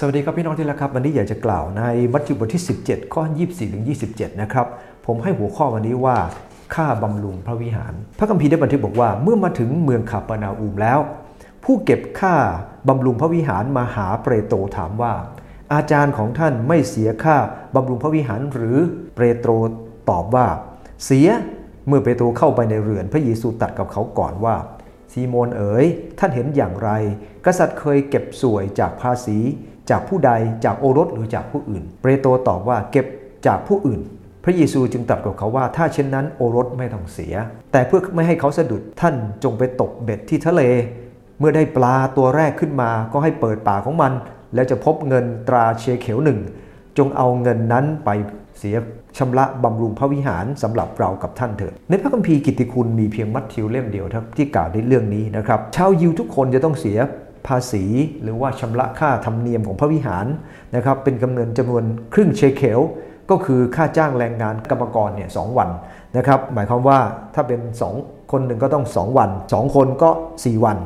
[0.00, 1.82] สวัสดีครับพี่น้องที่รักครับ วันนี้อยากจะกล่าวใน
[2.12, 4.66] มัทธิวบทที่ 17 ข้อ 24ถึง27 นะครับ
[5.06, 6.16] ผมให้หัวข้อวันนี้ว่า
[6.74, 10.98] ค่าบำรุงพระวิหาร พระคัมภีร์ได้บันทึกบอกว่าเมื่อมาถึงเมืองคาปานาอูมแล้ว
[11.64, 12.34] ผู้เก็บค่า
[12.88, 15.14] บำรุงพระวิหารมาหาเปโตรถามว่า
[15.74, 17.36] อาจารย์ของท่านไม่เสียค่า
[17.74, 18.78] บำรุงพระวิหารหรือ
[19.14, 19.50] เปโตร
[20.10, 20.46] ตอบว่า
[21.04, 21.28] เสีย
[21.86, 24.56] เมื่อเปโตรเข้าไปในเรือนพระเยซูตรัสกับเขาก่อนว่า
[25.12, 25.86] ซีโมนเอ๋ย
[26.18, 26.90] ท่านเห็นอย่างไร
[27.46, 29.38] กษัตริย์เคยเก็บส่วยหรือภาษี
[29.90, 30.30] จากผู้ใด
[30.64, 33.06] จากโอรสหรือจากผู้อื่น เปโตรตอบว่าเก็บ
[33.46, 34.00] จากผู้อื่น
[34.44, 37.34] พระเยซูจึงตรัสกับเขาว่า ถ้าเช่นนั้นโอรสไม่ต้องเสีย
[37.72, 39.14] แต่เพื่อไม่ให้เขาสะดุดท่าน
[39.44, 40.62] จงไปตกเบ็ดที่ทะเล
[41.38, 44.12] เมื่อได้ปลาตัวแรกขึ้นมาก็ให้เปิดปากของมัน
[44.54, 46.38] แล้วจะพบเงินตราเชเขลหนึ่ง
[46.98, 48.10] จงเอาเงินนั้นไป
[48.58, 48.76] เสีย
[49.18, 54.06] ค่าบำรุงพระวิหารสำหรับเรากับท่านเถิด ในพระคัมภีร์กิตติคุณมีเพียงมัทธิวเล่มเดียว
[54.36, 56.98] ที่กล่าวในเรื่องนี้นะครับ ชาวยิวทุกคนจะต้องเสีย
[57.48, 57.84] ภาษี
[58.22, 60.26] หรือว่าชำระค่าธรรมเนียมของพระวิหาร
[60.76, 61.84] นะครับเป็นกำเนินจำนวน
[62.14, 62.80] ครึ่งเชเคล
[63.30, 65.70] ก็คือค่าจ้างแรงงานกรรมกรเนี่ยสวัน
[66.16, 66.98] นะครับหมายความว่า
[67.34, 67.60] ถ้าเป็น
[67.96, 70.78] 2 คนหนึ่งก็ต้อง 2 วัน 2 คนก็ 4 วัน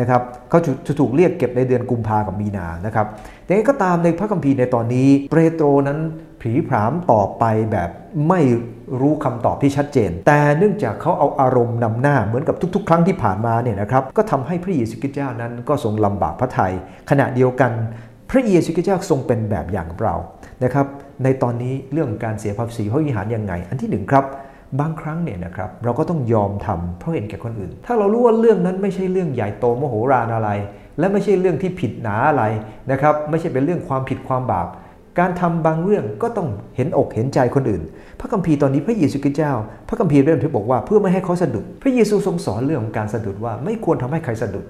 [0.00, 3.06] นะครับเขาจะถูกเรียกเก็บในเดือนกุมภากับมีนานะครับ
[3.44, 5.98] แต่ก็ตามในพระคัมภีร์ในตอนนี้ เปโตรนั้น
[6.40, 7.90] ผีผามตอบไปแบบ
[8.28, 8.40] ไม่
[9.00, 16.72] รู้คำตอบที่ชัดเจน แต่เนื่องจากเขาเอาอารมณ์นำหน้าเหมือนกับทุก ๆ ครั้งที่ผ่านมาเนี่ยนะครับก็ทำให้พระเยซูคริสต์เจ้านั้นก็ทรงลำบากพระทยัย
[17.10, 17.70] ขณะเดียวกัน
[18.30, 20.14] พระเยซูคริสต์เจ้าทรงเป็นแบบอย่างเรา
[20.64, 20.86] นะครับ
[21.24, 24.24] ในตอนนี้เรื่องการเสียภาษีพระวิหารยังไง อันที่หนึ่งครับ
[24.80, 30.50] บางครั้งเนี่ยนะครับเราก็ต้องยอมทำเพราะเห็นแก่คนอื่น ถ้าเรารู้ว่าเรื่องนั้นไม่ใช่เรื่องใหญ่โตมโหฬารอะไร
[30.98, 32.42] และไม่ใช่เรื่องที่ผิดหนาอะไร
[32.90, 34.68] นะครับไม่ใช่เป็นเรื่องความผิดความบาป
[35.18, 37.82] การทำบางเรื่องก็ต้องเห็นอกเห็นใจคนอื่น
[38.20, 39.52] พระคัมภีร์ตอนนี้พระเยซูคริสต์เจ้า
[39.88, 44.64] พระคัมภีร์เริ่มที่บอกว่าเพื่อไม่ให้เขาสะดุด พระเยซูทรงสอนเรื่องของการสะดุดว่าไม่ควรทำให้ใครสะดุด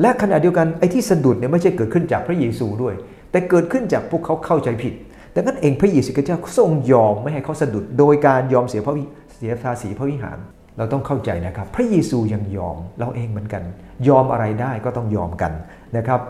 [0.00, 2.94] และขณะเดียวกันไอ้ที่สะดุดเนี่ยไม่ใช่เกิดขึ้นจากพระเยซูด้วย
[3.30, 4.94] แต่เกิดขึ้นจากพวกเขาเข้าใจผิด
[5.34, 8.94] ดังนั้นเองพระเยซูคริสต์เจ้าทรงยอมไม่ให้เขาสะดุด โดยการยอมเสียพระ
[9.36, 10.38] เสียภาษีพระวิหาร
[10.78, 13.62] เราต้องเข้าใจนะครับ พระเยซูยังยอมเราเองเหมือนกัน
[14.08, 15.52] ยอมอะไรได้ก็ต้องยอมกัน
[15.96, 16.20] นะครับ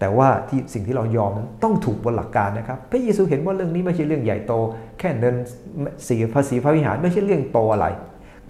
[0.00, 4.52] แต่ว่าที่สิ่งที่เรายอมนั้นต้องถูกบนหลักการนะครับ พระเยซูเห็นว่าเรื่องนี้ไม่ใช่เรื่องใหญ่โต
[4.98, 5.34] แค่เดิน
[6.04, 7.86] เสียภาษีพระวิหารไม่ใช่เรื่องโตอะไร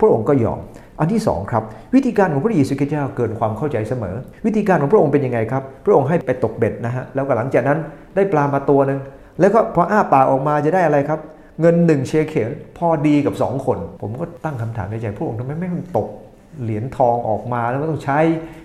[0.00, 0.58] พระองค์ก็ยอม
[1.00, 4.16] อันที่2ครับวิธีการของพระเยซูคริสต์เจ้าเกินความเข้าใจเสมอ
[4.46, 7.78] วิธีการของพระองค์เป็นยังไงครับ พระองค์ให้ไปตกเบ็ดนะฮะแล้วก็หลังจากนั้น
[8.14, 9.00] ได้ปลามาตัวหนึ่ง
[9.40, 11.20] แล้วก็พออ้าปากออกมาจะได้อะไรครับ
[11.60, 16.08] เงินหนึ่งเชเคลพอดีกับ 2 คน ผมก็ตั้งคำถามในใจพระองค์ทำไมไม่ตก
[16.62, 18.18] เหรียญทองออกมาแล้วไม่ต้องใช้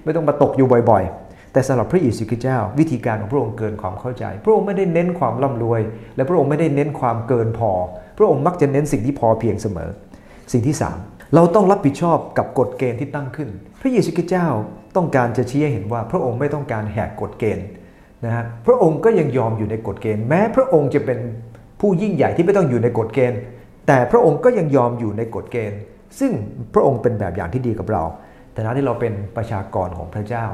[0.04, 5.82] ไม่ต้องมาตกอยู่บ่อยๆ แต่สำหรับพระเยซูคริสต์เจ้า วิธีการของพระองค์เกินความเข้าใจ พระองค์ไม่ได้เน้นความร่ำรวย
[6.16, 7.72] และพระองค์ไม่ได้เน้นความเกินพอ
[8.18, 9.90] พระองค์มักจะเน้นสิ่งที่พอเพียงเสมอ
[10.52, 13.50] สิ่งที่ 3 เราต้องรับผิดชอบกับกฎเกณฑ์ที่ตั้งขึ้น
[13.82, 14.48] พระเยซูคริสต์เจ้า
[14.96, 17.68] ต้องการจะชี้ให้เห็นว่าพระองค์ไม่ต้องการแหกกฎเกณฑ์
[18.26, 21.20] นะฮะพระองค์ก็ยังยอมอยู่ในกฎเกณฑ์แม้พระองค์จะเป็น
[21.88, 23.40] ผู้ยิ่งใหญ่ที่ไม่ต้องอยู่ในกฎเกณฑ์
[23.88, 25.80] แต่พระองค์ก็ยังยอมอยู่ในกฎเกณฑ์
[26.20, 26.32] ซึ่ง
[26.74, 28.04] พระองค์เป็นแบบอย่างที่ดีกับเรา
[28.54, 30.46] แต่ถ้าที่เราเป็นประชากรของพระเจ้า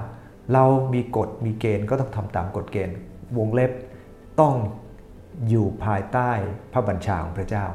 [0.54, 2.96] เรามีกฎมีเกณฑ์ก็ต้องทำตามกฎเกณฑ์
[3.38, 3.72] วงเล็บ
[4.40, 4.54] ต้อง
[5.50, 6.32] อยู่ภายใต้
[6.74, 7.66] พระบัญชาของพระเจ้า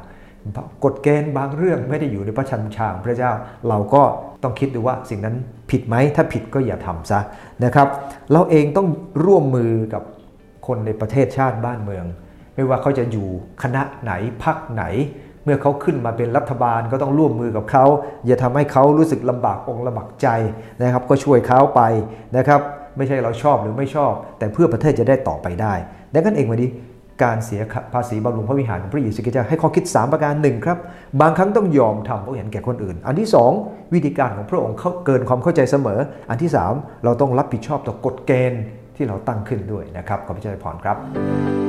[0.83, 3.31] กฎเกณฑ์บางเรื่องไม่ได้อยู่ในพระชันชาของพระเจ้า
[3.69, 4.03] เราก็
[4.43, 5.35] ต้องคิดดูว่าสิ่งนั้น
[5.71, 7.19] ผิดไหมถ้าผิดก็อย่าทำซะ
[7.65, 7.87] นะครับ
[8.31, 8.87] เราเองต้อง
[9.25, 10.03] ร่วมมือกับ
[10.67, 12.05] คนในประเทศชาติบ้านเมือง
[12.57, 13.27] ไม่ว่าเขาจะอยู่
[13.63, 14.11] คณะไหน
[14.43, 14.83] พักไหน
[15.43, 17.85] เมื่อเขาขึ้นมาเป็นรัฐบาลก็ต้องร่วมมือกับเขา
[18.25, 20.27] อย่าทำให้เขารู้สึกลำบากองลำบากใจ
[20.81, 21.81] นะครับ ก็ช่วยเขาไป
[22.37, 22.61] นะครับ
[22.97, 25.73] ไม่ใช่เราชอบหรือไม่ชอบ แต่เพื่อประเทศจะได้ต่อไปได้
[26.13, 26.69] ดังนั้นเองวันนี้
[27.23, 27.61] การเสีย
[27.93, 30.77] ภาษีบำรุงพระวิหารของพระเยซูคริสต์ให้ข้อคิด 3 ประการหนึ่งครับ
[31.21, 33.29] บางครั้งต้องยอมทำเพราะเห็นแก่คนอื่น อันที่
[33.61, 34.75] 2 วิธีการของพระองค์
[35.05, 38.63] เกินความเข้าใจเสมอ อันที่ 3 เราต้องรับผิดชอบต่อกฎเกณฑ์
[38.95, 41.66] ที่เราตั้งขึ้นด้วยนะครับขอพระเจ้าพรครับ